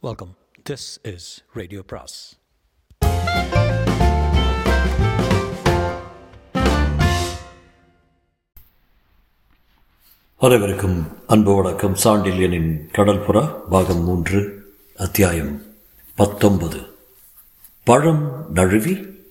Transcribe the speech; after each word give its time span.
Welcome 0.00 0.36
this 0.70 0.98
is 1.02 1.44
radio 1.52 1.82
பிராஸ் 1.86 2.36
அனைவருக்கும் 10.36 11.06
அன்பு 11.26 11.54
வணக்கம். 11.54 11.94
சாண்டில்யனின் 12.04 12.88
கடற்புறா 12.92 13.68
பாகம் 13.68 14.02
மூன்று 14.02 14.66
அத்தியாயம் 14.96 15.62
பத்தொன்பது. 16.16 16.94
பழம் 17.84 18.52
நழுவி 18.52 19.24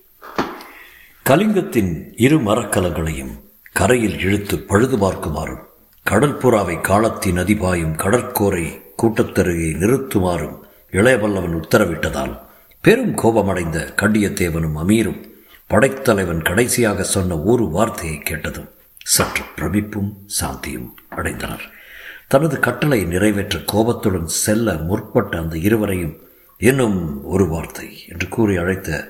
கலிங்கத்தின் 1.24 2.12
இரு 2.16 2.40
மரக்கலங்களையும் 2.40 3.40
கரையில் 3.72 4.18
இழுத்து 4.18 4.58
பழுது 4.58 4.98
பார்க்குமாறும் 4.98 5.64
கடற்புறாவை 6.10 6.80
காலத்தின் 6.80 7.36
அதிபாயும் 7.36 7.96
கடற்கோரை 7.96 8.87
கூட்டத்தருகே 9.02 9.70
நிறுத்துமாறும் 9.82 10.58
இளையவல்லவன் 10.90 11.62
உத்தரவிட்டதால் 11.62 12.38
பெரும் 12.80 13.14
கோபமடைந்த 13.14 13.94
கண்டியத்தேவனும் 13.96 14.76
அமீரும் 14.76 15.28
படைத்தலைவன் 15.66 16.42
கடைசியாக 16.42 17.02
சொன்ன 17.02 17.38
ஒரு 17.38 17.68
வார்த்தையை 17.68 18.18
கேட்டதும் 18.18 18.68
சற்று 19.02 19.44
பிரமிப்பும் 19.56 20.26
சாந்தியும் 20.40 20.88
அடைந்தனர். 21.10 21.66
தனது 22.28 22.58
கட்டளை 22.58 23.04
நிறைவேற்ற 23.04 23.58
கோபத்துடன் 23.66 24.26
செல்ல 24.26 24.72
முற்பட்ட 24.72 25.38
அந்த 25.38 25.58
இருவரையும் 25.58 26.16
இன்னும் 26.58 27.24
ஒரு 27.24 27.48
வார்த்தை 27.48 28.06
என்று 28.08 28.28
கூறி 28.28 28.56
அழைத்த 28.56 29.08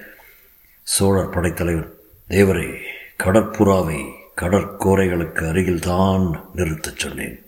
சோழர் 0.82 1.30
படைத்தலைவர் 1.30 1.90
தேவரே 2.28 2.74
கடற்புறாவை 3.18 4.04
கடற்கோரைகளுக்கு 4.36 5.42
அருகில்தான் 5.50 6.40
நிறுத்தச் 6.54 6.96
சொன்னேன். 6.96 7.47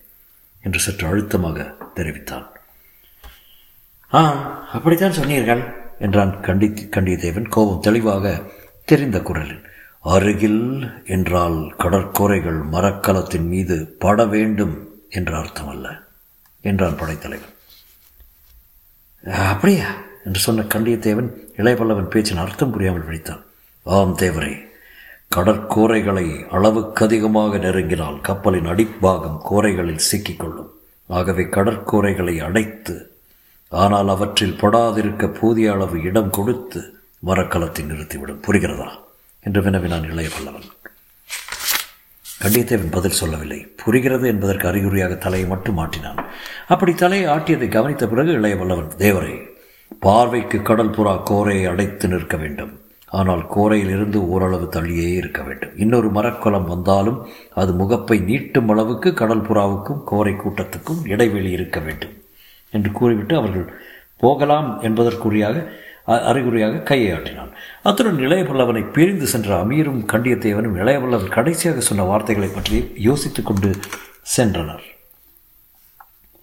என்று 0.63 0.81
சற்று 0.81 1.07
அழுத்தமாக 1.07 1.75
தெரிவித்தான். 1.95 2.51
ஆ 4.15 4.21
அப்படித்தான் 4.73 5.13
சொன்னீர்கள் 5.13 5.63
என்றான் 5.99 6.41
கண்டி 6.41 6.67
கண்டியத்தேவன் 6.67 7.49
கோபம் 7.49 7.81
தெளிவாக 7.81 8.43
தெரிந்த 8.85 9.21
குரலில். 9.21 9.69
அருகில் 10.03 10.91
என்றால் 11.05 11.75
கடற்கோரைகள் 11.79 12.61
மரக்கலத்தின் 12.73 13.47
மீது 13.47 13.97
பட 13.99 14.25
வேண்டும் 14.25 14.89
என்று 15.09 15.35
அர்த்தமல்ல 15.35 16.05
என்றான் 16.61 16.97
படைத்தலைவன். 16.97 17.55
அப்படியா? 19.25 19.95
என்று 20.25 20.41
சொன்ன 20.41 20.63
கண்டியத்தேவன் 20.63 21.33
இளையபல்லவன் 21.57 22.11
பேச்சின் 22.11 22.37
அர்த்தம் 22.37 22.71
புரியாமல் 22.71 23.09
விழித்தான். 23.09 23.43
ஆம் 23.83 24.17
தேவரே 24.17 24.70
கடற்கோரைகளை 25.37 26.49
அளவுக்கு 26.49 27.05
அதிகமாக 27.05 27.57
நெருங்கினால் 27.57 28.21
கப்பலின் 28.21 28.67
அடிப்பாகம் 28.67 29.39
கோரைகளில் 29.51 30.07
சிக்கிக்கொள்ளும். 30.11 30.71
ஆகவே 31.07 31.43
கடற்கோரைகளை 31.43 32.41
அடைத்து 32.41 33.13
ஆனால் 33.69 34.09
அவற்றில் 34.09 34.59
படாதிருக்க 34.61 35.35
போதிய 35.41 35.73
அளவு 35.73 36.03
இடம் 36.03 36.31
கொடுத்து 36.31 36.99
மரக்கலத்தை 37.27 37.85
நிறுத்திவிடும். 37.85 38.43
புரிகிறதா? 38.47 38.89
என்று 39.41 39.63
வினவினான் 39.63 40.11
இளைய 40.11 40.31
பல்லவன் 40.39 40.69
கண்டியத்தேவன் 42.43 42.91
பதில் 42.91 43.19
சொல்லவில்லை. 43.21 43.67
புரிகிறது 43.85 44.29
என்பதற்கு 44.29 44.69
அறிகுறியாக 44.69 45.15
தலையை 45.15 45.49
மட்டும் 45.49 45.79
ஆட்டினான். 45.79 46.25
அப்படி 46.69 46.95
தலையை 46.95 47.33
ஆட்டியதை 47.33 47.69
கவனித்த 47.69 48.09
பிறகு 48.09 48.33
இளைய 48.33 48.57
வல்லவன் 48.57 48.93
தேவரே 48.99 49.59
பார்வைக்கு 50.01 50.63
கடல் 50.63 50.91
புறா 50.91 51.23
கோரையை 51.23 51.71
அடைத்து 51.71 52.09
நிற்க 52.09 52.37
வேண்டும். 52.37 52.80
ஆனால் 53.11 53.43
கோரையிலிருந்து 53.57 54.19
ஓரளவு 54.35 54.67
தள்ளியே 54.73 55.11
இருக்க 55.13 55.43
வேண்டும். 55.43 55.77
இன்னொரு 55.77 56.11
மரக்கலம் 56.11 56.69
வந்தாலும் 56.73 57.29
அது 57.55 57.73
முகப்பை 57.73 58.19
நீட்டும் 58.21 58.69
அளவுக்கு 58.69 59.15
கடல் 59.15 59.43
புறாவுக்கும் 59.43 60.03
கோரை 60.11 60.35
கூட்டத்துக்கும் 60.37 61.01
இடைவெளி 61.05 61.51
இருக்க 61.51 61.81
வேண்டும் 61.81 62.17
என்று 62.71 62.93
கூறிவிட்டு 62.93 63.37
அவர்கள் 63.37 63.73
போகலாம் 64.19 64.81
என்பதற்குரியாக 64.81 65.65
அறிகுறியாக 66.05 66.79
கையை 66.79 67.11
ஆட்டினான் 67.19 67.51
அத்துடன் 67.83 68.17
இளையவல்லவனை 68.17 68.93
பிரிந்து 68.93 69.27
சென்ற 69.27 69.65
அமீரும் 69.65 70.01
கண்டியத்தேவனும் 70.13 70.79
இளையவல்லவன் 70.83 71.37
கடைசியாக 71.39 71.81
சொன்ன 71.81 72.03
வார்த்தைகளை 72.03 72.51
பற்றி 72.55 72.79
யோசித்துக் 72.97 73.47
கொண்டு 73.47 73.71
சென்றனர். 74.37 74.87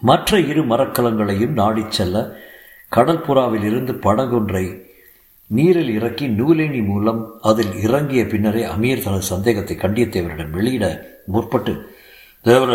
மற்ற 0.02 0.40
இரு 0.40 0.64
மரக்கலங்களையும் 0.64 1.58
நாடிச் 1.62 1.92
செல்ல 1.92 2.18
கடற்புறாவில் 2.96 3.64
இருந்து 3.64 3.94
படகொன்றை 3.94 4.66
நீரில் 5.50 5.92
இறக்கி 5.98 6.26
நூலேணி 6.40 6.80
மூலம் 6.88 7.22
அதில் 7.42 7.74
இறங்கிய 7.86 8.22
பின்னரே 8.32 8.64
அமீர் 8.74 9.04
தனது 9.04 9.26
சந்தேகத்தை 9.34 9.76
கண்டியத்தேவரிடம் 9.84 10.56
வெளியிட 10.58 10.86
முற்பட்டு 11.34 11.74
தேவர 12.46 12.72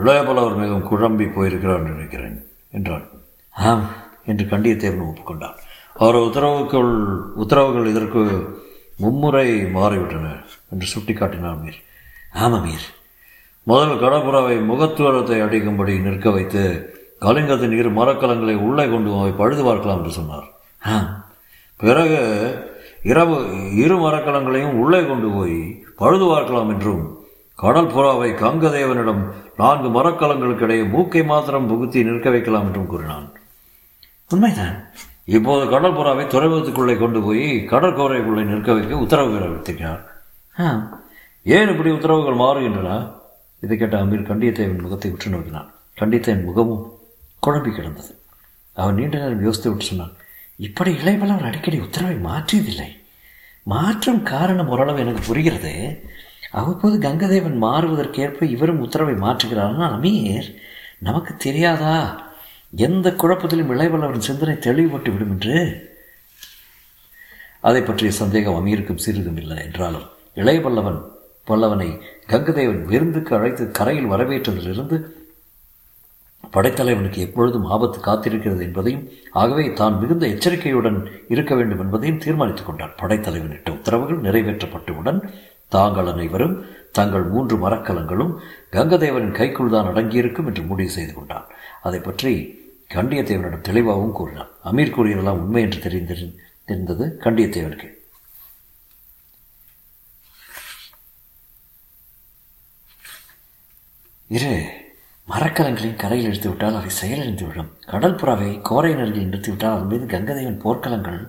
இளையபலவர் 0.00 0.58
மிகவும் 0.60 0.88
குழம்பி 0.90 1.26
போயிருக்கிறார் 1.34 1.86
நினைக்கிறேன் 1.90 2.36
என்றான். 2.70 3.06
ஆம் 3.54 3.86
என்று 4.30 4.44
கண்டியத்தேவன் 4.44 5.08
ஒப்புக்கொண்டான். 5.10 5.56
அவர் 5.96 6.18
உத்தரவுக்குள் 6.26 6.92
உத்தரவுகள் 7.42 7.90
இதற்கு 7.92 8.22
மும்முறை 8.98 9.46
மாறிவிட்டன 9.76 10.26
என்று 10.72 10.86
சுட்டிக்காட்டினார் 10.94 11.56
அமீர். 11.56 11.80
ஆம் 12.42 12.56
அமீர். 12.58 12.86
முதல் 13.66 14.00
கடப்புறாவை 14.04 14.56
முகத்துவரத்தை 14.70 15.38
அடிக்கும்படி 15.46 15.92
நிற்க 16.06 16.30
வைத்து 16.30 16.62
கலிங்கத்தின் 17.24 17.76
இரு 17.80 17.90
மரக்கலங்களை 17.98 18.54
உள்ளே 18.68 18.84
கொண்டு 18.92 19.10
அவை 19.18 19.32
பழுது 19.40 19.62
பார்க்கலாம் 19.68 20.00
என்று 20.00 20.12
சொன்னார். 20.20 20.46
ஆ 20.86 20.94
பிறகு 21.82 22.20
இரவு 23.10 23.36
இரு 23.76 23.96
மரக்கலங்களையும் 23.96 24.78
உள்ளே 24.82 25.00
கொண்டு 25.06 25.28
போய் 25.36 25.58
பழுது 26.00 26.26
பார்க்கலாம் 26.26 26.70
என்றும் 26.72 27.04
கடல் 27.62 27.92
புறாவை 27.94 28.28
கங்கதேவனிடம் 28.42 29.22
நான்கு 29.56 29.88
மரக்கலங்களுக்கிடையே 29.96 30.84
மூக்கை 30.94 31.22
மாத்திரம் 31.30 31.68
புகுத்தி 31.70 31.98
நிற்க 32.08 32.30
வைக்கலாம் 32.34 32.66
என்றும் 32.68 32.90
கூறினான். 32.92 33.26
உண்மைதான். 34.30 34.76
இப்போது 35.36 35.64
கடல் 35.72 35.96
புறாவை 35.98 36.24
துறைமுகத்துக்குள்ளே 36.34 36.94
கொண்டு 36.98 37.20
போய் 37.26 37.44
கடற்கோரைக்குள்ளே 37.72 38.44
நிற்க 38.50 38.72
வைக்க 38.72 39.02
உத்தரவு 39.04 39.34
பிறப்பித்திருக்கிறார். 39.34 40.02
ஏன் 41.56 41.70
இப்படி 41.72 41.90
உத்தரவுகள் 41.90 42.40
மாறுகின்றன? 42.44 42.90
இதை 43.64 43.76
கேட்ட 43.76 43.96
அமீர் 44.02 44.28
கண்டியத்தேவன் 44.30 44.84
முகத்தை 44.86 45.10
உற்று 45.10 45.30
நோக்கினான். 45.34 45.70
கண்டியத்தேவன் 46.00 46.48
முகமும் 46.48 46.84
குழம்பி 47.46 47.70
கிடந்தது. 47.74 48.12
அவன் 48.76 48.98
நீண்ட 48.98 49.16
நேரம் 49.18 49.44
யோசித்து 49.48 49.70
விட்டு 49.70 49.84
சொன்னான். 49.84 50.14
இப்படி 50.62 50.90
இளையவளவர் 50.92 51.44
அடிக்கடி 51.44 51.78
உத்தரவை 51.78 52.16
மாற்றியதில்லை. 52.16 52.88
மாற்றம் 53.62 54.22
காரணம் 54.22 54.68
ஓரளவு 54.68 54.98
எனக்கு 54.98 55.22
புரிகிறது. 55.26 55.72
அவ்வப்போது 56.50 56.96
கங்கதேவன் 57.08 57.56
மாறுவதற்கேற்ப 57.56 58.42
இவரும் 58.42 58.80
உத்தரவை 58.80 59.14
மாற்றுகிறார்னா 59.14 59.86
அமீர் 59.96 60.48
நமக்கு 60.98 61.36
தெரியாதா? 61.36 61.96
எந்த 62.74 63.10
குழப்பத்திலும் 63.10 63.70
இளையவல்லவரின் 63.70 64.28
சிந்தனை 64.28 64.58
தெளிவுபட்டு 64.58 65.10
விடும் 65.10 65.30
என்று? 65.30 65.56
அதை 67.60 67.82
பற்றிய 67.82 68.10
சந்தேகம் 68.10 68.58
அமீருக்கும் 68.58 69.02
சிறிதும் 69.06 69.36
இல்லை. 69.36 69.56
என்றாலும் 69.56 70.06
இளையவல்லவன் 70.36 71.00
பல்லவனை 71.46 72.00
கங்கதேவன் 72.26 72.84
விருந்துக்கு 72.84 73.36
அழைத்து 73.36 73.70
கரையில் 73.70 74.10
வரவேற்றதிலிருந்து 74.10 74.96
படைத்தலைவனுக்கு 76.54 77.20
எப்பொழுதும் 77.26 77.66
ஆபத்து 77.74 77.98
காத்திருக்கிறது 78.00 78.62
என்பதையும் 78.66 79.04
ஆகவே 79.42 79.64
தான் 79.80 79.98
மிகுந்த 80.02 80.24
எச்சரிக்கையுடன் 80.34 80.98
இருக்க 81.34 81.52
வேண்டும் 81.54 81.82
என்பதையும் 81.84 82.20
தீர்மானித்துக் 82.24 82.68
கொண்டார். 82.68 82.94
படைத்தலைவன் 83.02 83.56
இட்ட 83.58 83.70
உத்தரவுகள் 83.78 84.24
நிறைவேற்றப்பட்டவுடன் 84.26 85.20
தாங்கள் 85.76 86.10
அனைவரும் 86.12 86.56
தங்கள் 86.98 87.26
மூன்று 87.34 87.56
மரக்கலங்களும் 87.56 88.32
கங்கதேவனின் 88.76 89.38
கைக்குள் 89.38 89.74
தான் 89.74 89.88
அடங்கியிருக்கும் 89.90 90.48
என்று 90.50 90.62
முடிவு 90.70 90.90
செய்து 90.96 91.12
கொண்டான் 91.14 91.46
அதை 91.88 92.00
பற்றி 92.00 92.32
கண்டியத்தேவனிடம் 92.94 93.66
தெளிவாகவும் 93.68 94.16
கூறினான் 94.18 94.50
அமீர் 94.70 94.94
கூறியதெல்லாம் 94.96 95.40
உண்மை 95.42 95.62
என்று 95.62 95.80
தெரிந்திருந்தது 95.86 97.06
கண்டியத்தேவனுக்கு. 97.24 97.88
இரு 104.30 104.52
மரக்கலங்களின் 105.32 106.00
கரையில் 106.02 106.28
இழுத்துவிட்டால் 106.28 106.50
விட்டால் 106.52 106.78
அவை 106.78 106.90
செயலிழந்து 107.00 107.44
விடும். 107.46 107.68
கடல் 107.92 108.18
புறாவை 108.20 108.48
கோரை 108.68 108.90
நருகில் 108.98 109.28
நிறுத்திவிட்டால் 109.28 109.74
அதன் 109.74 109.90
மீது 109.92 110.06
கங்கதேவன் 110.14 110.62
போர்க்களங்கள் 110.64 111.20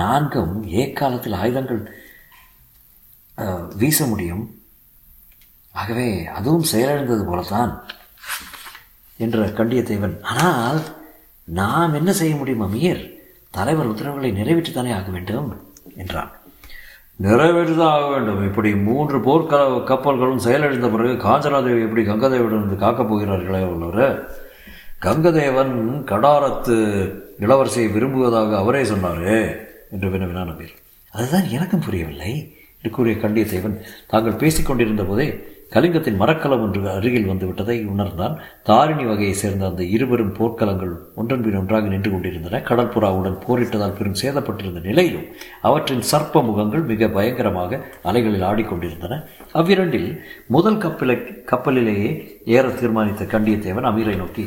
நான்கும் 0.00 0.54
ஏக்காலத்தில் 0.82 1.38
ஆயுதங்கள் 1.42 1.80
வீச 3.80 4.06
முடியும். 4.06 4.44
ஆகவே 5.74 6.08
அதுவும் 6.38 6.68
செயலிழந்தது 6.72 7.24
போலத்தான் 7.30 7.72
என்ற 9.24 9.46
கண்டியத்தேவன். 9.58 10.16
ஆனால் 10.34 10.80
நாம் 11.60 11.96
என்ன 12.00 12.10
செய்ய 12.20 12.34
முடியும் 12.36 12.64
அமீர்? 12.66 13.02
தலைவர் 13.50 13.90
உத்தரவுகளை 13.92 14.30
நிறைவேற்றித்தானே 14.40 14.92
ஆக 14.98 15.10
வேண்டும்? 15.16 15.48
என்றான். 16.02 16.32
நிறைவேற்றிதான் 17.24 17.94
ஆக 17.94 18.06
வேண்டும். 18.10 18.44
இப்படி 18.44 18.70
மூன்று 18.86 19.16
போர்க்க 19.20 19.56
கப்பல்களும் 19.90 20.44
செயலிழந்த 20.44 20.88
பிறகு 20.90 21.14
காஞ்சனாதேவி 21.24 21.82
எப்படி 21.82 22.02
கங்கதேவிடம் 22.02 22.60
இருந்து 22.60 22.76
காக்கப் 22.76 23.10
போகிறார்களே 23.10 23.62
உள்ளவர் 23.64 24.14
கங்கதேவன் 25.02 25.74
கடாரத்து 26.04 26.76
இளவரசியை 27.40 27.88
விரும்புவதாக 27.92 28.56
அவரே 28.56 28.82
சொன்னாரே 28.82 29.38
என்று 29.90 30.10
வினவினான் 30.10 30.50
நம்பீர் 30.50 30.74
அதுதான் 31.14 31.48
எனக்கும் 31.48 31.80
புரியவில்லை 31.80 32.32
என்று 32.76 32.90
கூறிய 32.90 33.16
கண்டியத்தேவன் 33.16 33.76
தாங்கள் 34.06 34.40
பேசிக்கொண்டிருந்த 34.42 35.02
போதே 35.02 35.26
கலிங்கத்தின் 35.74 36.18
மரக்கலம் 36.22 36.62
ஒன்று 36.64 36.90
அருகில் 36.90 37.28
வந்துவிட்டதை 37.28 37.86
உணர்ந்தான். 37.92 38.40
தாரிணி 38.62 39.04
வகையைச் 39.04 39.40
சேர்ந்த 39.42 39.66
அந்த 39.66 39.82
இருவரும் 39.82 40.34
போர்க்களங்கள் 40.38 40.92
ஒன்றன் 41.14 41.42
பின் 41.42 41.56
ஒன்றாக 41.56 41.86
நின்று 41.86 42.10
கொண்டிருந்தன. 42.10 42.60
கடற்புறாவுடன் 42.68 43.38
போரிட்டதால் 43.46 43.96
பெரும் 43.98 44.18
சேதப்பட்டிருந்த 44.22 44.80
நிலையிலும் 44.80 45.26
அவற்றின் 45.60 46.04
சர்ப்ப 46.12 46.42
முகங்கள் 46.42 46.82
மிக 46.82 47.08
பயங்கரமாக 47.08 47.80
அலைகளில் 48.02 48.46
ஆடிக்கொண்டிருந்தன. 48.50 49.20
அவ்விரண்டில் 49.52 50.20
முதல் 50.46 50.78
கப்பலை 50.78 51.16
கப்பலிலேயே 51.44 52.40
ஏற 52.44 52.68
தீர்மானித்த 52.68 53.24
கண்டியத்தேவன் 53.36 53.90
அமீரை 53.92 54.16
நோக்கி 54.16 54.46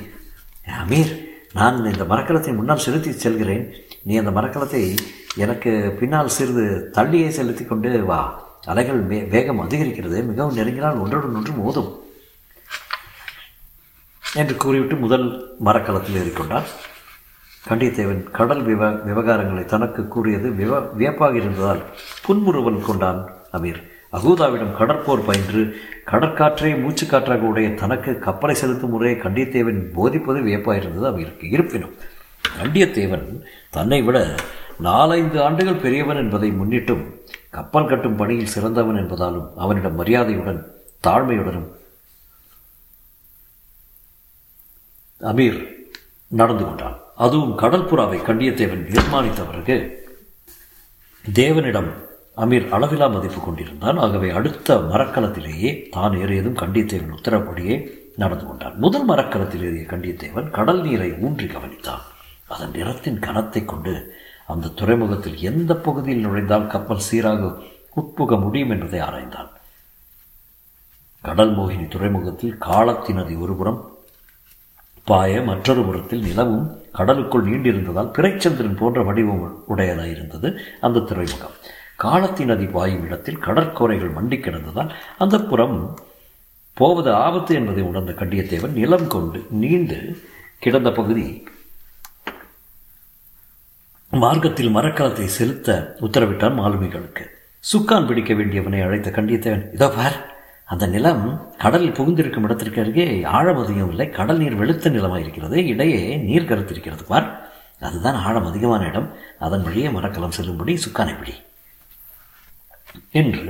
அமீர் 0.83 1.13
நான் 1.53 1.83
இந்த 1.85 2.03
மரக்கலத்தை 2.03 2.55
முன்னால் 2.55 2.77
செலுத்தி 2.77 3.11
செல்கிறேன். 3.11 3.65
நீ 4.03 4.15
அந்த 4.15 4.41
மரக்கலத்தை 4.41 4.95
எனக்கு 5.37 5.95
பின்னால் 5.99 6.27
சிறிது 6.27 6.91
தள்ளியே 6.93 7.27
செலுத்தி 7.27 7.63
கொண்டு 7.65 8.05
வா. 8.05 8.44
அலைகள் 8.65 9.01
வே 9.01 9.23
வேகம் 9.23 9.61
அதிகரிக்கிறது. 9.69 10.25
மிகவும் 10.25 10.57
நெருங்கினால் 10.57 11.01
ஒன்றுடன் 11.01 11.35
ஒன்று 11.35 11.53
மோதும். 11.53 11.91
என்று 14.35 14.55
கூறிவிட்டு 14.55 14.95
முதல் 14.95 15.27
மரக்கலத்தில் 15.65 16.17
ஏறிக்கொண்டார் 16.21 16.69
கண்டியத்தேவன் 17.69 18.23
கடல் 18.31 18.63
விவ 18.63 18.89
விவகாரங்களை 18.89 19.65
தனக்கு 19.65 20.07
கூறியது 20.07 20.49
விவ 20.49 20.79
வியப்பாக 20.79 21.35
இருந்ததால் 21.35 21.81
புன்முறுவல் 22.25 22.85
கொண்டான் 22.85 23.21
அமீர். 23.53 23.81
அகூதாவிடம் 24.13 24.75
கடற்போர் 24.79 25.25
பயின்று 25.25 25.61
கடற்காற்றை 26.05 26.73
மூச்சுக்காற்றாக 26.73 27.39
உடைய 27.39 27.69
தனக்கு 27.73 28.19
கப்பலை 28.19 28.55
செலுத்தும் 28.55 28.89
முறையை 28.89 29.19
கண்டியத்தேவன் 29.19 29.81
போதிப்பது 29.93 30.41
வியப்பாக 30.41 30.79
இருந்தது 30.79 31.07
அமீருக்கு. 31.09 31.43
இருப்பினும் 31.43 31.95
கண்டியத்தேவன் 32.61 33.41
தன்னை 33.69 34.01
விட 34.01 34.35
நாலைந்து 34.79 35.41
ஆண்டுகள் 35.41 35.81
பெரியவன் 35.83 36.17
என்பதை 36.17 36.51
முன்னிட்டும் 36.51 37.03
கப்பல் 37.49 37.87
கட்டும் 37.87 38.15
பணியில் 38.15 38.53
சிறந்தவன் 38.55 38.95
என்பதாலும் 38.95 39.47
அவனிடம் 39.57 39.95
மரியாதையுடன் 39.95 40.65
தாழ்மையுடனும் 41.07 41.67
அமீர் 45.21 45.59
நடந்து 46.27 46.63
கொண்டான். 46.65 46.99
அதுவும் 47.15 47.57
கடற்புறாவை 47.57 48.17
கண்டியத்தேவன் 48.21 48.83
நிர்மாணித்த 48.87 49.41
பிறகு 49.51 50.03
தேவனிடம் 51.33 51.91
அமீர் 52.37 52.69
அளவிலா 52.69 53.07
மதிப்பு 53.07 53.41
கொண்டிருந்தான். 53.41 53.97
ஆகவே 53.97 54.29
அடுத்த 54.29 54.75
மரக்கலத்திலேயே 54.75 55.89
தான் 55.89 56.11
ஏறியதும் 56.11 56.59
கண்டியத்தேவன் 56.61 57.15
உத்தரப்படியே 57.17 57.91
நடந்து 58.15 58.45
கொண்டான். 58.45 58.75
முதல் 58.77 59.05
மரக்கலத்தில் 59.05 59.63
ஏறிய 59.63 59.85
கண்டியத்தேவன் 59.87 60.49
கடல் 60.49 60.81
நீரை 60.81 61.13
ஊன்றி 61.13 61.45
கவனித்தான். 61.45 62.03
அதன் 62.47 62.71
நிறத்தின் 62.71 63.19
கனத்தை 63.19 63.65
கொண்டு 63.65 64.13
அந்த 64.47 64.67
துறைமுகத்தில் 64.67 65.37
எந்த 65.37 65.75
பகுதியில் 65.75 66.25
நுழைந்தால் 66.25 66.67
கப்பல் 66.67 67.05
சீராக 67.09 67.51
உட்புக 67.95 68.35
முடியும் 68.39 68.69
என்பதை 68.69 68.99
ஆராய்ந்தான். 68.99 69.51
கடல் 71.21 71.57
மோகினி 71.57 71.87
துறைமுகத்தில் 71.87 72.57
காலத்தி 72.61 73.13
நதி 73.13 73.35
ஒருபுறம் 73.35 73.79
பாய 75.03 75.41
மற்றொரு 75.41 75.83
புறத்தில் 75.83 76.21
நிலவும் 76.21 76.67
கடலுக்குள் 76.93 77.45
நீண்டிருந்ததால் 77.45 78.11
பிறைச்சந்திரன் 78.17 78.77
போன்ற 78.77 79.03
வடிவம் 79.03 79.63
உடையதாயிருந்தது 79.69 80.57
அந்த 80.81 80.99
துறைமுகம். 80.99 81.55
காலத்தி 82.03 82.45
நதி 82.45 82.65
பாயும் 82.65 83.03
இடத்தில் 83.03 83.39
கடற்கோரைகள் 83.39 84.13
மண்டி 84.13 84.39
கிடந்ததால் 84.39 84.91
அந்த 85.17 85.39
புறம் 85.39 85.99
போவது 86.73 87.13
ஆபத்து 87.13 87.55
என்பதை 87.55 87.83
உணர்ந்த 87.83 88.11
கண்டியத்தேவன் 88.11 88.77
நிலம் 88.79 89.07
கொண்டு 89.07 89.45
நீண்டு 89.49 90.21
கிடந்த 90.59 90.91
பகுதி 90.91 91.47
மார்க்கத்தில் 94.23 94.73
மரக்கலத்தை 94.75 95.25
செலுத்த 95.37 95.69
உத்தரவிட்டான் 96.05 96.55
மாலுமிகளுக்கு. 96.59 97.23
சுக்கான் 97.63 98.07
பிடிக்க 98.09 98.31
வேண்டியவனை 98.33 98.79
அழைத்த 98.85 99.09
கண்டியத்தேவன் 99.15 99.65
இதோ 99.75 99.87
பார் 99.95 100.17
அந்த 100.73 100.85
நிலம் 100.93 101.23
கடலில் 101.63 101.95
புகுந்திருக்கும் 101.97 102.45
இடத்திற்கு 102.47 102.79
அருகே 102.83 103.07
ஆழம் 103.37 103.59
அதிகம் 103.63 103.89
இல்லை 103.93 104.07
கடல் 104.17 104.39
நீர் 104.41 104.59
வெளுத்த 104.61 104.91
நிலமாக 104.95 105.19
இருக்கிறது 105.23 105.57
இடையே 105.73 105.99
நீர் 106.27 106.47
கருத்திருக்கிறது. 106.51 107.03
பார் 107.11 107.27
அதுதான் 107.87 108.19
ஆழம் 108.27 108.47
அதிகமான 108.51 108.85
இடம். 108.91 109.09
அதன் 109.47 109.65
வழியே 109.67 109.89
மரக்கலம் 109.97 110.35
செல்லும்படி 110.37 110.75
சுக்கானை 110.85 111.15
பிடி. 111.17 111.35
என்று 113.21 113.43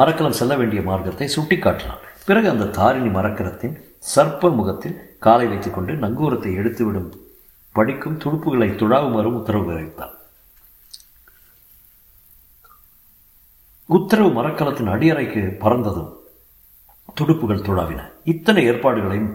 மரக்கலம் 0.00 0.38
செல்ல 0.40 0.54
வேண்டிய 0.62 0.82
மார்க்கத்தை 0.90 1.28
சுட்டிக்காட்டினான். 1.36 2.04
பிறகு 2.28 2.48
அந்த 2.54 2.70
தாரிணி 2.78 3.12
மரக்கலத்தின் 3.18 3.76
சர்ப்ப 4.14 4.54
முகத்தில் 4.60 4.96
காலை 5.26 5.46
வைத்துக்கொண்டு 5.46 5.94
நங்கூரத்தை 6.04 6.52
எடுத்துவிடும் 6.60 7.10
படிக்கும் 7.72 8.18
துடுப்புகளை 8.18 8.68
துழாவுமாறும் 8.80 9.38
உத்தரவு 9.40 9.64
பிறப்பித்தார் 9.68 10.16
உத்தரவு 13.86 14.30
மரக்கலத்தின் 14.30 14.92
அடியறைக்கு 14.94 15.40
பறந்ததும் 15.64 16.10
துடுப்புகள் 17.14 17.64
துழாவின. 17.66 18.00
இத்தனை 18.24 18.60
ஏற்பாடுகளையும் 18.70 19.32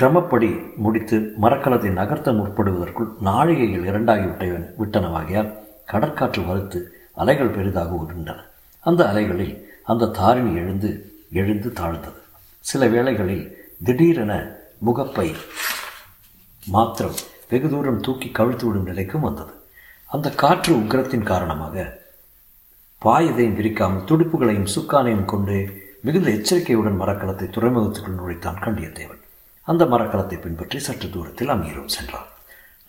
கிரமப்படி 0.00 0.76
முடித்து 0.76 1.16
மரக்கலத்தை 1.42 1.90
நகர்த்த 1.90 2.32
முற்படுவதற்குள் 2.32 3.10
நாழிகைகள் 3.24 3.86
இரண்டாகிவிட்ட 3.90 4.44
விட்டனவாகியால் 4.80 5.50
கடற்காற்று 5.92 6.46
வறுத்து 6.46 6.80
அலைகள் 7.14 7.54
பெரிதாக 7.56 7.96
உருண்டன. 8.02 8.36
அந்த 8.80 9.08
அலைகளில் 9.08 9.54
அந்த 9.82 10.10
தாரிணி 10.18 10.52
எழுந்து 10.54 10.90
எழுந்து 11.32 11.72
தாழ்ந்தது. 11.72 12.20
சில 12.60 12.86
வேளைகளில் 12.86 13.44
திடீரென 13.84 14.32
முகப்பை 14.78 15.28
மாத்திரம் 16.62 17.18
வெகு 17.50 17.68
தூரம் 17.68 18.00
தூக்கி 18.00 18.28
கவிழ்த்து 18.28 18.64
விடும் 18.66 18.88
நிலைக்கும் 18.88 19.24
வந்தது. 19.26 19.52
அந்த 20.10 20.28
காற்று 20.40 20.72
உக்கிரத்தின் 20.80 21.28
காரணமாக 21.30 21.84
பாயதையும் 23.02 23.56
விரிக்காமல் 23.58 24.04
துடுப்புகளையும் 24.08 24.70
சுக்கானையும் 24.74 25.24
கொண்டு 25.24 25.56
மிகுந்த 26.06 26.28
எச்சரிக்கையுடன் 26.30 26.98
மரக்கலத்தை 27.02 27.46
துறைமுகத்துக்குள் 27.56 28.18
நுழைத்தான் 28.18 28.60
கண்டியத்தேவன் 28.64 29.22
அந்த 29.68 29.84
மரக்கலத்தை 29.84 30.38
பின்பற்றி 30.40 30.78
சற்று 30.78 31.08
தூரத்தில் 31.14 31.52
அமீரும் 31.54 31.94
சென்றான். 31.96 32.28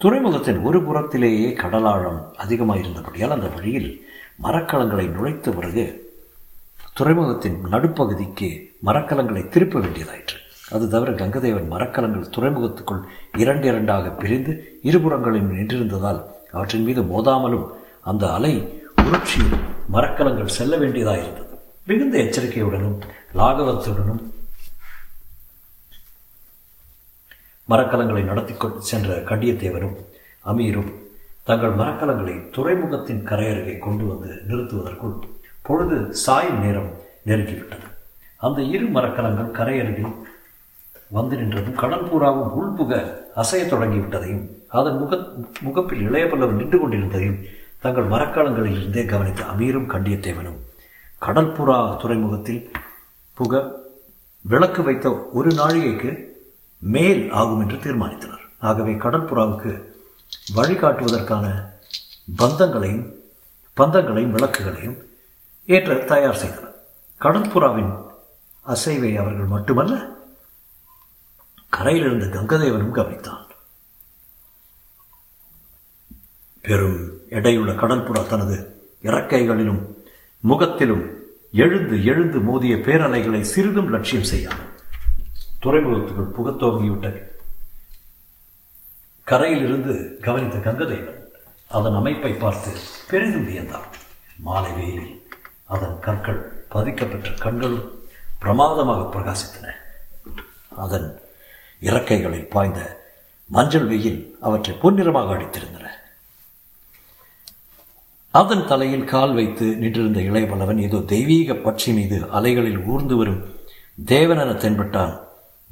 துறைமுகத்தின் 0.02 0.60
ஒரு 0.68 0.82
புறத்திலேயே 0.82 1.50
கடலாழம் 1.62 2.22
அதிகமாயிருந்தபடியால் 2.44 3.36
அந்த 3.38 3.50
வழியில் 3.56 3.90
மரக்கலங்களை 4.44 5.08
நுழைத்த 5.16 5.50
பிறகு 5.52 5.88
துறைமுகத்தின் 6.94 7.58
நடுப்பகுதிக்கு 7.74 8.52
மரக்கலங்களை 8.86 9.46
திருப்ப 9.48 9.80
வேண்டியதாயிற்று. 9.80 10.38
அது 10.70 10.90
தவிர 10.90 11.12
கங்கதேவன் 11.12 11.72
மரக்கலங்கள் 11.72 12.32
துறைமுகத்துக்குள் 12.36 13.02
இரண்டு 13.38 13.68
இரண்டாக 13.68 14.10
பிரிந்து 14.10 14.80
இருபுறங்களில் 14.84 15.50
நின்றிருந்ததால் 15.52 16.20
அவற்றின் 16.52 16.84
மீது 16.84 17.02
மோதாமலும் 17.02 17.68
அந்த 18.02 18.34
அலை 18.34 18.54
உருட்சியில் 19.04 19.58
மரக்கலங்கள் 19.92 20.56
செல்ல 20.58 20.78
வேண்டியதாயிருந்தது. 20.78 21.56
மிகுந்த 21.86 22.18
எச்சரிக்கையுடனும் 22.18 22.98
லாகவத்துடனும் 23.34 24.22
மரக்கலங்களை 27.70 28.24
நடத்தி 28.24 28.54
கொண்டு 28.54 28.82
சென்ற 28.82 29.18
கண்டியத்தேவரும் 29.30 29.98
அமீரும் 30.46 30.92
தங்கள் 31.44 31.76
மரக்கலங்களை 31.76 32.36
துறைமுகத்தின் 32.52 33.24
கரையருகே 33.26 33.76
கொண்டு 33.78 34.06
வந்து 34.06 34.30
நிறுத்துவதற்குள் 34.48 35.16
பொழுது 35.62 36.14
சாயும் 36.14 36.60
நேரம் 36.60 36.92
நெருங்கிவிட்டது. 37.26 37.88
அந்த 38.38 38.60
இரு 38.62 38.86
மரக்கலங்கள் 38.86 39.56
கரையருகில் 39.60 40.14
வந்து 41.10 41.38
நின்றதும் 41.38 41.74
கடல் 41.74 42.04
பூராவும் 42.04 42.52
உள்புக 42.54 42.94
அசையத் 43.36 43.72
தொடங்கிவிட்டதையும் 43.74 44.44
அதன் 44.68 44.98
முக 44.98 45.18
முகப்பில் 45.62 46.02
இளைய 46.02 46.26
பல்லவன் 46.28 46.60
நின்று 46.62 46.78
கொண்டிருந்ததையும் 46.80 47.40
தங்கள் 47.80 48.08
மரக்காலங்களில் 48.08 48.80
இருந்தே 48.80 49.06
கவனித்த 49.06 49.44
அமீரும் 49.44 49.92
கண்டியத்தேவனும் 49.94 50.60
கடற்புறா 51.22 51.98
துறைமுகத்தில் 51.98 52.72
புக 53.34 53.78
விளக்கு 54.42 54.84
வைத்த 54.84 55.10
ஒரு 55.34 55.50
நாழிகைக்கு 55.50 56.12
மேல் 56.80 57.32
ஆகும் 57.32 57.60
என்று 57.60 57.78
தீர்மானித்தனர். 57.78 58.46
ஆகவே 58.60 58.94
கடற்புறாவுக்கு 58.94 59.72
வழிகாட்டுவதற்கான 60.56 61.46
பந்தங்களையும் 62.38 63.06
பந்தங்களையும் 63.78 64.32
விளக்குகளையும் 64.32 64.98
ஏற்ற 65.66 65.96
தயார் 65.96 66.36
செய்தனர். 66.36 66.76
கடற்புறாவின் 67.20 67.92
அசைவை 68.68 69.12
அவர்கள் 69.16 69.54
மட்டுமல்ல 69.56 70.18
கரையில் 71.70 72.16
இருந்த 72.16 72.26
கங்கதேவனும் 72.26 72.98
கவனித்தான். 72.98 73.48
பெரும் 76.62 77.22
எடையுள்ள 77.30 77.72
கடற்புறா 77.72 78.28
தனது 78.28 78.84
இறக்கைகளிலும் 79.04 79.94
முகத்திலும் 80.40 81.18
எழுந்து 81.52 82.06
எழுந்து 82.06 82.40
மோதிய 82.40 82.76
பேரலைகளை 82.76 83.42
சிறிதும் 83.42 83.90
லட்சியம் 83.90 84.24
செய்யாமல் 84.24 84.68
துறைமுகத்துக்குள் 85.64 86.32
புகத் 86.32 87.38
கரையிலிருந்து 89.24 90.20
கவனித்த 90.22 90.72
கங்கதேவன் 90.72 91.24
அதன் 91.70 91.94
அமைப்பை 91.94 92.34
பார்த்து 92.34 92.72
பெரிதும் 93.10 93.48
வியந்தான். 93.48 93.84
மாலை 94.38 94.72
வெயிலில் 94.72 95.28
அதன் 95.66 96.00
கற்கள் 96.00 96.66
பதிக்கப்பெற்ற 96.70 97.32
கண்களும் 97.32 98.00
பிரமாதமாக 98.40 99.20
பிரகாசித்தன. 99.20 99.72
அதன் 100.76 101.20
இறக்கைகளில் 101.82 102.50
பாய்ந்த 102.50 103.08
மஞ்சள் 103.46 103.86
வெயில் 103.86 104.38
அவற்றை 104.42 104.78
பொன்னிறமாக 104.82 105.32
அடித்திருந்தன. 105.36 105.88
அதன் 108.32 108.68
தலையில் 108.68 109.04
கால் 109.04 109.34
வைத்து 109.34 109.66
நின்றிருந்த 109.66 110.20
இளையவல்லவன் 110.20 110.82
ஏதோ 110.82 110.98
தெய்வீக 110.98 111.54
பட்சி 111.54 111.94
மீது 111.94 112.30
அலைகளில் 112.32 112.86
ஊர்ந்து 112.86 113.16
வரும் 113.16 113.56
தேவனென 114.06 114.54
தென்பட்டான் 114.54 115.20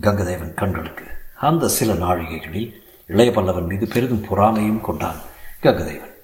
கங்கதேவன் 0.02 0.54
கண்களுக்கு. 0.54 1.04
அந்த 1.36 1.68
சில 1.68 1.94
நாழிகைகளில் 1.94 2.74
இளைய 3.08 3.32
பல்லவன் 3.32 3.68
மீது 3.68 3.88
பெரிதும் 3.88 4.26
பொறாமையும் 4.30 4.82
கொண்டான் 4.82 5.16
கங்கதேவன். 5.62 6.16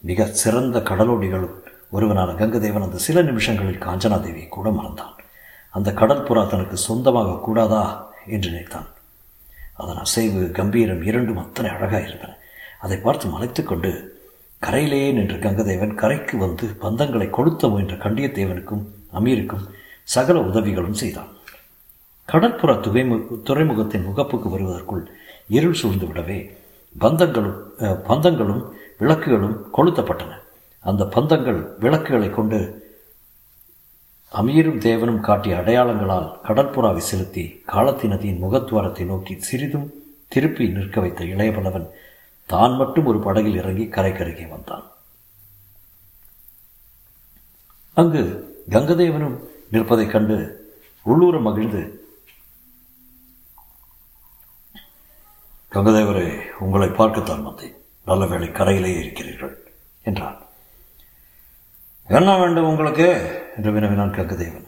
மிக 0.00 0.26
சிறந்த 0.26 0.78
கடலோடிகளும் 0.78 1.54
ஒருவனான 1.90 2.30
கங்கதேவன் 2.32 2.82
அந்த 2.82 2.96
சில 2.96 3.22
நிமிஷங்களில் 3.22 3.82
காஞ்சனாதேவியை 3.82 4.48
கூட 4.48 4.70
மறந்தான். 4.70 5.14
அந்த 5.70 5.92
கடற்புறா 5.92 6.46
தனக்கு 6.46 6.76
சொந்தமாக 6.76 7.38
கூடாதா? 7.38 8.07
என்று 8.34 8.48
நினைத்தான். 8.52 8.88
அதன் 9.80 10.02
அசைவு 10.04 10.42
கம்பீரம் 10.58 11.02
இரண்டும் 11.08 11.42
அத்தனை 11.42 11.70
அழகாக 11.76 12.04
இருந்தன. 12.08 12.36
அதை 12.84 12.96
பார்த்து 13.04 13.26
மலைத்து 13.34 13.62
கொண்டு 13.64 13.90
கரையிலேயே 14.62 15.10
நின்று 15.16 15.36
கங்கதேவன் 15.44 15.94
கரைக்கு 16.00 16.36
வந்து 16.44 16.66
பந்தங்களை 16.84 17.28
கொளுத்த 17.36 17.68
முயன்ற 17.72 17.96
கண்டியத்தேவனுக்கும் 18.04 18.84
அமீருக்கும் 19.18 19.66
சகல 20.14 20.40
உதவிகளும் 20.50 20.98
செய்தான். 21.02 21.30
கடற்புற 22.28 22.70
துறைமு 22.86 23.16
துறைமுகத்தின் 23.48 24.06
முகப்புக்கு 24.08 24.48
வருவதற்குள் 24.54 25.04
இருள் 25.56 25.78
சூழ்ந்து 25.80 26.06
விடவே 26.08 26.38
பந்தங்களும் 26.94 27.58
பந்தங்களும் 28.08 28.62
விளக்குகளும் 29.02 29.56
கொளுத்தப்பட்டன. 29.76 30.32
அந்த 30.84 31.02
பந்தங்கள் 31.14 31.60
விளக்குகளை 31.84 32.28
கொண்டு 32.30 32.58
அமீரும் 34.32 34.80
தேவனும் 34.80 35.20
காட்டிய 35.20 35.56
அடையாளங்களால் 35.56 36.28
கடற்புறாவை 36.42 36.98
செலுத்தி 36.98 37.62
காலத்தி 37.66 38.06
நதியின் 38.08 38.42
முகத்துவாரத்தை 38.42 39.04
நோக்கி 39.04 39.34
சிறிதும் 39.40 39.88
திருப்பி 40.28 40.68
நிற்க 40.68 41.00
வைத்த 41.00 41.24
இளையபலவன் 41.24 41.88
தான் 42.46 42.74
மட்டும் 42.74 43.06
ஒரு 43.06 43.18
படகில் 43.18 43.56
இறங்கி 43.56 43.84
கரைக்கருகே 43.84 44.48
வந்தான். 44.48 44.84
அங்கு 47.94 48.22
கங்கதேவனும் 48.70 49.36
நிற்பதைக் 49.72 50.10
கண்டு 50.10 50.36
உள்ளூர 51.02 51.38
மகிழ்ந்து 51.38 51.82
கங்கதேவரே 55.72 56.28
உங்களை 56.58 56.88
பார்க்கத்தான் 56.88 57.42
வந்தேன். 57.42 57.76
நல்ல 58.04 58.26
வேளை 58.26 58.52
கரையிலேயே 58.52 58.98
இருக்கிறீர்கள் 58.98 59.54
என்றான். 60.02 60.38
என்ன 62.08 62.38
வேண்டும் 62.38 62.68
உங்களுக்கு? 62.68 63.08
என்று 63.58 63.72
வினவினான் 63.72 64.14
கங்கதேவன் 64.14 64.66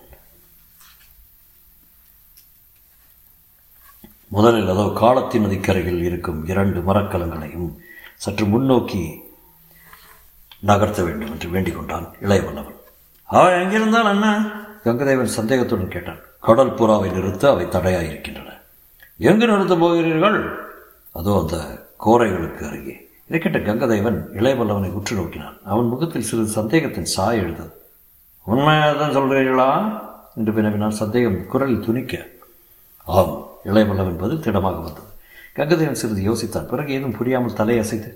முதலில் 4.29 4.69
அதோ 4.69 4.93
காலத்தின் 4.95 5.43
நதிக்கரையில் 5.43 6.03
இருக்கும் 6.03 6.47
இரண்டு 6.47 6.81
மரக்கலங்களையும் 6.81 7.77
சற்று 8.17 8.45
முன்னோக்கி 8.45 9.23
நகர்த்த 10.67 11.05
வேண்டும் 11.05 11.31
என்று 11.31 11.49
வேண்டிக் 11.49 11.75
கொண்டான் 11.75 12.07
இளையவல்லவன் 12.21 12.79
அவன் 13.25 13.53
எங்கிருந்தால் 13.53 14.07
அண்ணா? 14.07 14.47
கங்கதேவன் 14.85 15.25
சந்தேகத்துடன் 15.25 15.89
கேட்டான். 15.89 16.19
கடல் 16.41 16.75
புறாவை 16.75 17.13
நிறுத்த 17.13 17.51
அவை 17.51 17.67
தடையாயிருக்கின்றன. 17.67 18.61
எங்கு 19.19 19.47
நிறுத்தப் 19.47 19.81
போகிறீர்கள்? 19.81 20.69
அதோ 21.13 21.39
அந்த 21.41 21.57
கோரைகளுக்கு 22.05 22.67
அருகே. 22.69 23.11
இதை 23.29 23.41
கேட்ட 23.41 23.59
கங்கதேவன் 23.59 24.19
இளையவல்லவனை 24.35 24.91
உற்று 24.91 25.17
நோக்கினான். 25.17 25.59
அவன் 25.65 25.87
முகத்தில் 25.87 26.23
சிறிது 26.23 26.49
சந்தேகத்தின் 26.49 27.05
சாய் 27.05 27.39
எழுந்தது. 27.39 27.80
உண்மையாக 28.47 28.93
தான் 29.01 29.17
சொல்கிறீர்களா 29.17 29.71
என்று 30.39 30.53
வினவினான் 30.57 31.01
சந்தேகம் 31.01 31.39
குரல் 31.53 31.83
துணிக்க. 31.87 32.15
ஆம் 33.07 33.35
இளையவல்லவன் 33.71 34.13
என்பது 34.15 34.35
திடமாக 34.45 34.79
வந்தது. 34.87 35.09
கங்கதேவன் 35.57 36.01
சிறிது 36.03 36.23
யோசித்தார் 36.29 36.71
பிறகு 36.71 36.91
ஏதும் 36.97 37.17
புரியாமல் 37.19 37.59
தலையை 37.61 37.83
அசைத்து 37.85 38.11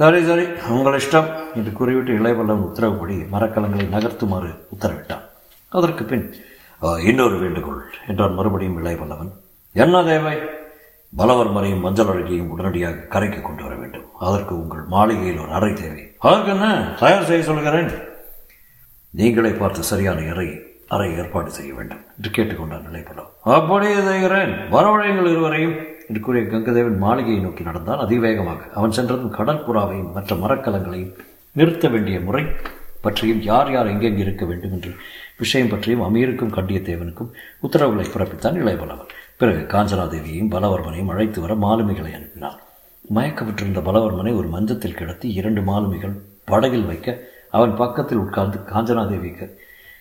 சரி 0.00 0.20
சரி 0.28 0.44
உங்கள் 0.74 0.96
இஷ்டம் 1.00 1.28
என்று 1.58 1.70
கூறிவிட்டு 1.78 2.12
இளையவல்லவன் 2.18 2.66
உத்தரவுப்படி 2.68 3.16
மரக்கலங்களை 3.34 3.86
நகர்த்துமாறு 3.94 4.50
உத்தரவிட்டான். 4.74 5.24
அதற்கு 5.68 6.04
பின் 6.10 6.26
இன்னொரு 7.08 7.36
வேண்டுகோள் 7.38 7.80
என்றான் 8.10 8.36
மறுபடியும் 8.38 8.78
இளையவல்லவன். 8.80 9.30
என்ன 9.72 10.02
தேவை? 10.10 10.36
பலவர்மரையும் 11.20 11.84
மஞ்சள் 11.86 12.10
அழகியும் 12.12 12.50
உடனடியாக 12.54 13.06
கரைக்கு 13.14 13.40
கொண்டு 13.40 13.62
வர 13.66 13.74
வேண்டும். 13.80 14.06
அதற்கு 14.26 14.52
உங்கள் 14.62 14.84
மாளிகையில் 14.94 15.42
ஒரு 15.44 15.52
அறை 15.58 15.72
தேவை. 15.82 16.02
அதற்கு 16.28 16.50
என்ன? 16.54 16.66
தயார் 17.00 17.28
செய்ய 17.30 17.42
சொல்கிறேன். 17.48 17.90
நீங்களே 19.14 19.50
பார்த்து 19.50 19.82
சரியான 19.90 20.24
அறை 20.32 20.48
அறை 20.94 21.06
ஏற்பாடு 21.20 21.50
செய்ய 21.50 21.70
வேண்டும் 21.74 22.02
என்று 22.16 22.30
கேட்டுக்கொண்டான் 22.36 22.84
நிலைப்படம் 22.88 23.30
அப்படியே 23.56 23.96
செய்கிறேன். 24.08 24.52
வரவழைங்கள் 24.74 25.30
இருவரையும் 25.30 25.76
என்று 26.08 26.20
கூறிய 26.20 26.42
கங்கதேவன் 26.52 26.98
மாளிகையை 27.04 27.40
நோக்கி 27.44 27.62
நடந்தான். 27.62 28.02
அதிவேகமாக 28.04 28.68
அவன் 28.78 28.94
சென்றதும் 28.98 29.32
கடற்புறாவையும் 29.38 30.12
மற்ற 30.16 30.36
மரக்கலங்களையும் 30.42 31.14
நிறுத்த 31.56 31.88
வேண்டிய 31.88 32.18
முறை 32.20 32.42
பற்றியும் 33.00 33.42
யார் 33.48 33.72
யார் 33.72 33.90
எங்கெங்கு 33.94 34.22
இருக்க 34.24 34.44
வேண்டும் 34.44 34.74
என்று 34.76 34.92
விஷயம் 35.38 35.72
பற்றியும் 35.72 36.04
அமீருக்கும் 36.08 36.54
கண்டியத்தேவனுக்கும் 36.56 37.32
உத்தரவுகளை 37.66 38.06
பிறப்பித்தான் 38.14 38.60
இளையபலவன் 38.62 39.12
பிறகு 39.40 39.62
காஞ்சனாதேவியையும் 39.74 40.52
பலவர்மனையும் 40.54 41.12
அழைத்து 41.14 41.40
வர 41.40 41.54
மாலுமிகளை 41.64 42.12
அனுப்பினான். 42.18 42.58
மயக்கப்பட்டிருந்த 43.16 43.82
பலவர்மனை 43.88 44.32
ஒரு 44.36 44.48
மஞ்சத்தில் 44.54 44.98
கிடத்தி 45.00 45.28
இரண்டு 45.40 45.60
மாலுமிகள் 45.62 46.16
படகில் 46.44 46.88
வைக்க 46.92 47.08
அவன் 47.50 47.76
பக்கத்தில் 47.76 48.18
உட்கார்ந்து 48.18 48.58
காஞ்சனாதேவிக்கு 48.58 49.54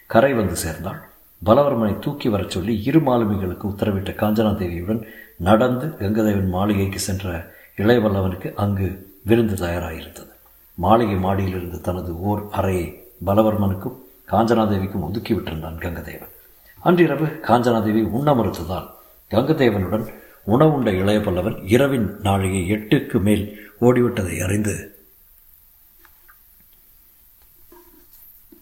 கரை 0.07 0.33
வந்து 0.33 0.55
சேர்ந்தாள். 0.55 0.99
பலவர்மனை 1.45 1.99
தூக்கி 1.99 2.29
வரச் 2.29 2.49
சொல்லி 2.49 2.83
இரு 2.83 2.99
மாலுமிகளுக்கு 2.99 3.67
உத்தரவிட்ட 3.67 4.11
காஞ்சனாதேவியுடன் 4.11 5.01
நடந்து 5.37 5.87
கங்கதேவன் 5.87 6.47
மாளிகைக்கு 6.47 6.99
சென்ற 6.99 7.53
இளையவல்லவனுக்கு 7.77 8.53
அங்கு 8.53 9.15
விருந்து 9.23 9.53
தயாராகியிருந்தது 9.53 10.33
மாளிகை 10.73 11.15
மாடியிலிருந்து 11.15 11.81
தனது 11.81 12.19
ஓர் 12.19 12.47
அறையை 12.51 13.03
பலவர்மனுக்கும் 13.25 13.97
காஞ்சனாதேவிக்கும் 14.31 15.01
ஒதுக்கி 15.01 15.33
விட்டிருந்தான் 15.33 15.79
கங்கதேவன். 15.79 16.33
அன்றிரவு 16.79 17.25
காஞ்சனாதேவி 17.25 18.03
உண்ண 18.09 18.33
மறுத்ததால் 18.33 18.87
கங்கதேவனுடன் 19.31 20.07
உணவுண்ட 20.47 20.89
இளைய 20.91 21.19
பல்லவன் 21.19 21.57
இரவின் 21.65 22.19
நாழிகை 22.23 22.71
எட்டுக்கு 22.71 23.21
மேல் 23.21 23.71
ஓடிவிட்டதை 23.81 24.43
அறிந்து 24.43 24.96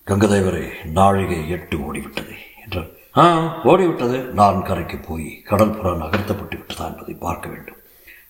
கங்கதேவரே 0.10 0.66
நாழிகை 0.86 1.50
எட்டு 1.50 1.78
ஓடிவிட்டது 1.78 2.34
என்றார் 2.64 2.90
ஆ 3.18 3.24
ஓடிவிட்டது. 3.64 4.18
நான் 4.30 4.64
கரைக்கு 4.64 4.98
போய் 4.98 5.44
கடற்புறம் 5.50 6.02
நகர்த்தப்பட்டு 6.02 6.58
விட்டதா 6.58 6.88
என்பதை 6.88 7.14
பார்க்க 7.14 7.50
வேண்டும். 7.50 7.76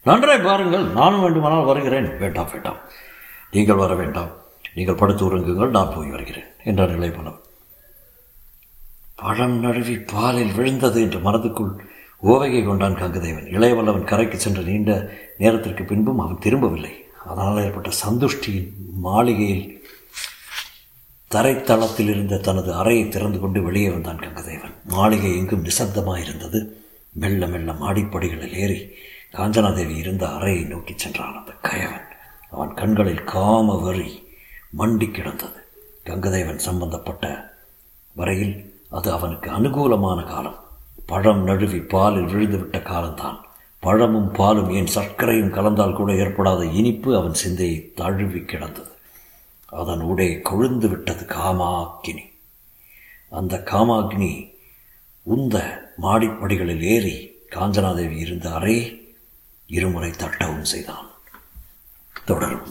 நன்றே 0.04 0.38
பாருங்கள் 0.38 0.86
நானும் 0.86 1.22
வேண்டுமானால் 1.22 1.64
வருகிறேன். 1.64 2.18
வேண்டாம் 2.18 2.50
வேண்டாம். 2.52 2.78
நீங்கள் 3.52 3.76
வர 3.76 3.96
வேண்டாம். 3.96 4.32
நீங்கள் 4.74 4.96
படுத்து 4.96 5.24
உறங்குங்கள் 5.30 5.70
நான் 5.70 5.94
போய் 5.96 6.10
வருகிறேன் 6.10 6.48
என்றார் 6.64 6.96
இளையபலவன் 7.00 7.42
பழம் 9.16 9.60
நழுவி 9.60 9.98
பாலில் 9.98 10.54
விழுந்தது 10.54 11.02
என்று 11.02 11.20
மனதுக்குள் 11.20 11.74
ஓவகை 12.24 12.66
கொண்டான் 12.66 13.00
கங்கதேவன். 13.04 13.48
இளையவல்லவன் 13.58 14.04
கரைக்கு 14.04 14.38
சென்ற 14.38 14.62
நீண்ட 14.62 15.12
நேரத்திற்கு 15.38 15.84
பின்பும் 15.84 16.20
அவன் 16.20 16.40
திரும்பவில்லை. 16.40 17.06
அதனால் 17.26 17.64
ஏற்பட்ட 17.64 17.90
சந்துஷ்டியின் 18.06 18.72
மாளிகையில் 19.00 19.75
தரைத்தளத்தில் 21.36 22.10
இருந்த 22.10 22.38
தனது 22.38 22.74
அறையை 22.74 23.10
திறந்து 23.10 23.40
கொண்டு 23.40 23.64
வெளியே 23.64 23.90
வந்தான் 23.90 24.20
கங்கதேவன். 24.20 24.74
மாளிகை 24.86 25.38
எங்கும் 25.38 25.64
நிசப்தமாயிருந்தது. 25.64 26.68
மெல்ல 27.14 27.48
மெல்ல 27.48 27.72
மாடிப்படிகளில் 27.72 28.54
ஏறி 28.54 28.90
காஞ்சனாதேவி 29.34 29.98
இருந்த 29.98 30.30
அறையை 30.30 30.64
நோக்கி 30.64 30.94
சென்றான் 30.96 31.40
அந்த 31.40 31.52
கயவன். 31.62 32.08
அவன் 32.50 32.74
கண்களில் 32.74 33.24
காம 33.24 33.76
வரி 33.76 34.28
மண்டி 34.78 35.12
கிடந்தது. 35.12 35.60
கங்கதேவன் 36.06 36.56
சம்பந்தப்பட்ட 36.56 37.54
வரையில் 38.16 38.84
அது 38.90 39.12
அவனுக்கு 39.12 39.52
அனுகூலமான 39.52 40.24
காலம். 40.24 40.60
பழம் 41.06 41.44
நழுவி 41.44 41.80
பாலில் 41.80 42.26
விழுந்துவிட்ட 42.26 42.82
காலம்தான். 42.82 43.46
பழமும் 43.80 44.32
பாலும் 44.32 44.70
ஏன் 44.70 44.88
சர்க்கரையும் 44.96 45.50
கலந்தால் 45.50 45.96
கூட 45.96 46.14
ஏற்படாத 46.14 46.66
இனிப்பு 46.66 47.18
அவன் 47.18 47.34
சிந்தையை 47.34 47.92
தழுவி 47.96 48.42
கிடந்தது. 48.42 48.95
அதன் 49.66 50.00
உடே 50.00 50.42
கொழுந்து 50.50 50.90
விட்டது 50.90 51.26
காமாக்கினி. 51.26 52.32
அந்த 53.30 53.58
காமாக்னி 53.58 54.54
உந்த 55.24 55.86
மாடிப்படிகளில் 56.02 56.82
ஏறி 56.82 57.32
காஞ்சனாதேவி 57.50 58.18
இருந்த 58.18 58.54
அறை 58.54 59.08
இருமுறை 59.68 60.12
தட்டவும் 60.12 60.62
செய்தான். 60.62 61.08
தொடரும். 62.26 62.68